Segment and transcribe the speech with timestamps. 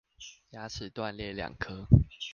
[0.49, 1.85] 牙齒斷裂兩顆